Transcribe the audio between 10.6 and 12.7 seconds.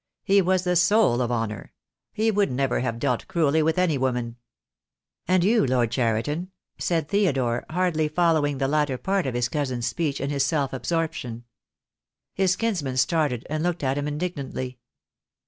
absorption. His